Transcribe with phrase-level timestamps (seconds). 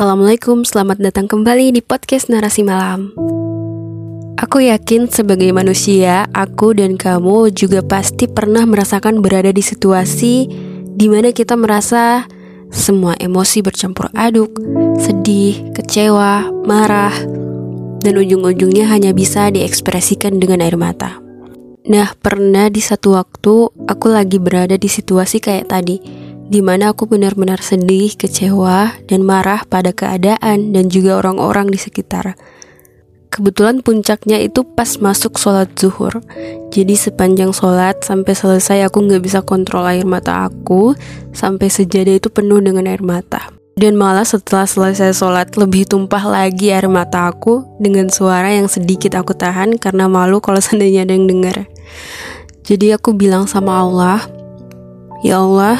[0.00, 3.12] Assalamualaikum, selamat datang kembali di podcast Narasi Malam.
[4.40, 10.48] Aku yakin sebagai manusia, aku dan kamu juga pasti pernah merasakan berada di situasi
[10.88, 12.24] di mana kita merasa
[12.72, 14.56] semua emosi bercampur aduk,
[14.96, 17.12] sedih, kecewa, marah,
[18.00, 21.20] dan ujung-ujungnya hanya bisa diekspresikan dengan air mata.
[21.92, 26.00] Nah, pernah di satu waktu aku lagi berada di situasi kayak tadi
[26.50, 32.34] di mana aku benar-benar sedih, kecewa, dan marah pada keadaan dan juga orang-orang di sekitar.
[33.30, 36.18] Kebetulan puncaknya itu pas masuk sholat zuhur.
[36.74, 40.98] Jadi sepanjang sholat sampai selesai aku nggak bisa kontrol air mata aku
[41.30, 43.54] sampai sejadah itu penuh dengan air mata.
[43.78, 49.14] Dan malah setelah selesai sholat lebih tumpah lagi air mata aku dengan suara yang sedikit
[49.14, 51.70] aku tahan karena malu kalau seandainya ada yang dengar.
[52.66, 54.26] Jadi aku bilang sama Allah,
[55.22, 55.78] Ya Allah,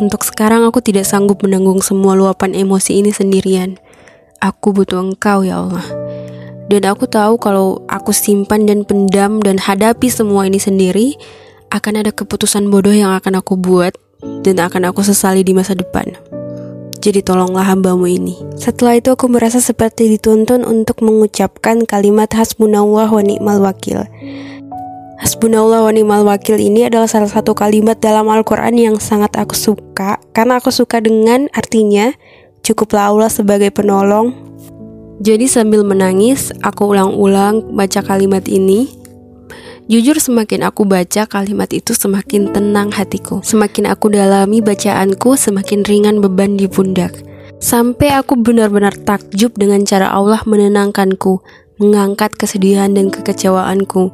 [0.00, 3.80] untuk sekarang aku tidak sanggup menanggung semua luapan emosi ini sendirian.
[4.40, 5.86] Aku butuh engkau ya Allah.
[6.66, 11.14] Dan aku tahu kalau aku simpan dan pendam dan hadapi semua ini sendiri,
[11.70, 13.94] akan ada keputusan bodoh yang akan aku buat
[14.42, 16.14] dan akan aku sesali di masa depan.
[17.06, 18.34] Jadi tolonglah hambamu ini.
[18.58, 24.02] Setelah itu aku merasa seperti dituntun untuk mengucapkan kalimat hasbunallah wa ni'mal wakil.
[25.16, 26.60] Hasbunallah wa ni'mal wakil.
[26.60, 30.20] Ini adalah salah satu kalimat dalam Al-Quran yang sangat aku suka.
[30.36, 32.12] Karena aku suka dengan artinya
[32.66, 34.34] Cukuplah Allah sebagai penolong.
[35.22, 38.90] Jadi sambil menangis, aku ulang-ulang baca kalimat ini.
[39.86, 43.38] Jujur semakin aku baca kalimat itu semakin tenang hatiku.
[43.46, 47.14] Semakin aku dalami bacaanku semakin ringan beban di pundak.
[47.62, 51.40] Sampai aku benar-benar takjub dengan cara Allah menenangkanku
[51.78, 54.10] Mengangkat kesedihan dan kekecewaanku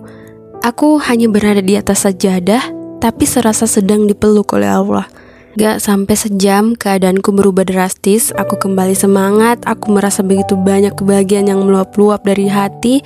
[0.63, 2.71] Aku hanya berada di atas sajadah,
[3.03, 5.11] tapi serasa sedang dipeluk oleh Allah.
[5.59, 8.31] Gak sampai sejam, keadaanku berubah drastis.
[8.31, 9.59] Aku kembali semangat.
[9.67, 13.03] Aku merasa begitu banyak kebahagiaan yang meluap-luap dari hati,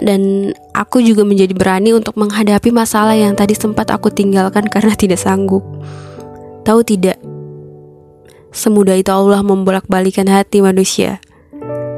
[0.00, 5.20] dan aku juga menjadi berani untuk menghadapi masalah yang tadi sempat aku tinggalkan karena tidak
[5.20, 5.60] sanggup.
[6.64, 7.20] Tahu tidak,
[8.48, 11.20] semudah itu Allah membolak-balikan hati manusia.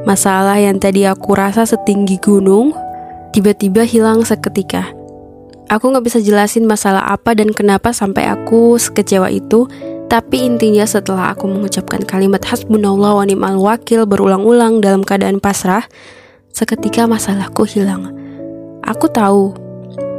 [0.03, 2.75] Masalah yang tadi aku rasa setinggi gunung,
[3.31, 4.91] tiba-tiba hilang seketika.
[5.71, 9.71] Aku nggak bisa jelasin masalah apa dan kenapa sampai aku sekecewa itu,
[10.11, 15.87] tapi intinya setelah aku mengucapkan kalimat hasbunallah wa ni'mal wakil berulang-ulang dalam keadaan pasrah,
[16.51, 18.11] seketika masalahku hilang.
[18.83, 19.55] Aku tahu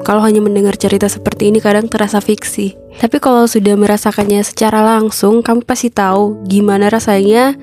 [0.02, 2.74] kalau hanya mendengar cerita seperti ini kadang terasa fiksi.
[2.96, 7.54] Tapi kalau sudah merasakannya secara langsung, kamu pasti tahu gimana rasanya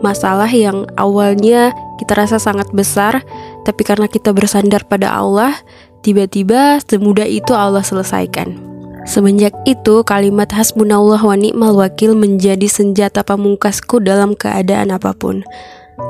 [0.00, 3.20] masalah yang awalnya kita rasa sangat besar,
[3.62, 5.54] tapi karena kita bersandar pada Allah,
[6.02, 8.72] tiba-tiba semudah itu Allah selesaikan.
[9.02, 15.42] Semenjak itu, kalimat hasbunallah wa ni'mal wakil menjadi senjata pamungkasku dalam keadaan apa pun.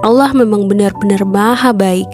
[0.04, 2.08] Allah memang benar-benar maha baik.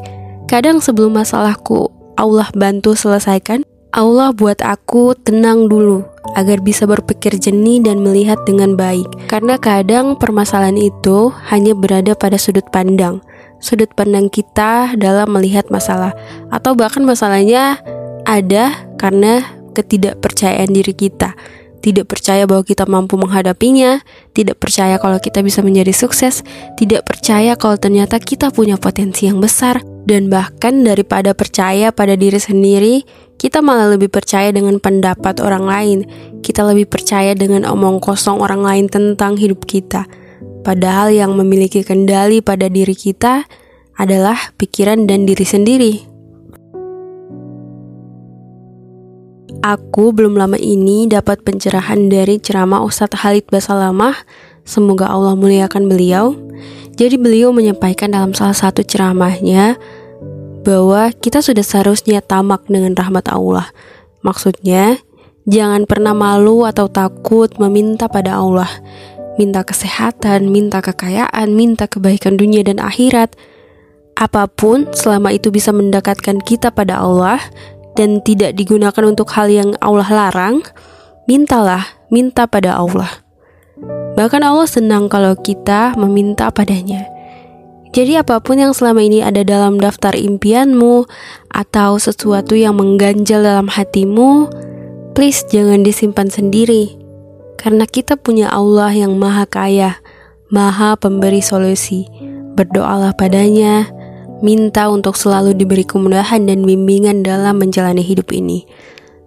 [0.46, 6.04] Kadang sebelum masalahku Allah bantu selesaikan, Allah buat aku tenang dulu
[6.36, 9.08] agar bisa berpikir jernih dan melihat dengan baik.
[9.32, 13.24] Karena kadang permasalahan itu hanya berada pada sudut pandang,
[13.58, 16.14] sudut pandang kita dalam melihat masalah,
[16.50, 17.78] atau bahkan masalahnya
[18.26, 21.38] ada karena ketidakpercayaan diri kita.
[21.78, 24.02] Tidak percaya bahwa kita mampu menghadapinya,
[24.34, 26.42] tidak percaya kalau kita bisa menjadi sukses,
[26.74, 32.42] tidak percaya kalau ternyata kita punya potensi yang besar, dan bahkan daripada percaya pada diri
[32.42, 33.06] sendiri,
[33.38, 35.98] kita malah lebih percaya dengan pendapat orang lain.
[36.42, 40.10] Kita lebih percaya dengan omong kosong orang lain tentang hidup kita.
[40.68, 43.48] Padahal yang memiliki kendali pada diri kita
[43.96, 45.94] adalah pikiran dan diri sendiri.
[49.64, 54.12] Aku belum lama ini dapat pencerahan dari ceramah Ustadz Halid Basalamah.
[54.68, 56.36] Semoga Allah muliakan beliau.
[57.00, 59.80] Jadi beliau menyampaikan dalam salah satu ceramahnya
[60.68, 63.72] bahwa kita sudah seharusnya tamak dengan rahmat Allah.
[64.20, 65.00] Maksudnya,
[65.48, 68.68] jangan pernah malu atau takut meminta pada Allah.
[69.38, 73.38] Minta kesehatan, minta kekayaan, minta kebaikan dunia dan akhirat.
[74.18, 77.38] Apa pun selama itu bisa mendekatkan kita pada Allah
[77.94, 80.66] dan tidak digunakan untuk hal yang Allah larang,
[81.30, 83.22] mintalah, minta pada Allah.
[84.18, 87.06] Bahkan Allah senang kalau kita meminta padanya.
[87.94, 91.06] Jadi apa pun yang selama ini ada dalam daftar impianmu
[91.54, 94.50] atau sesuatu yang mengganjal dalam hatimu,
[95.14, 96.97] please jangan disimpan sendiri.
[97.58, 99.98] Karena kita punya Allah yang maha kaya,
[100.48, 102.06] maha pemberi solusi.
[102.54, 103.90] Berdoalah padanya,
[104.40, 108.64] minta untuk selalu diberi kemudahan dan bimbingan dalam menjalani hidup ini.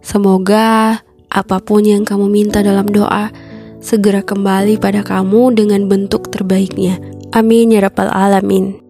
[0.01, 0.99] Semoga
[1.29, 3.29] apa pun yang kamu minta dalam doa
[3.77, 6.97] segera kembali pada kamu dengan bentuk terbaiknya.
[7.31, 8.80] Amin ya rabbal alamin.